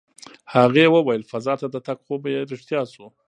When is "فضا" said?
1.31-1.53